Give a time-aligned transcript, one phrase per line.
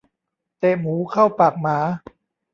[0.59, 1.77] เตะหมูเข้าปากหมา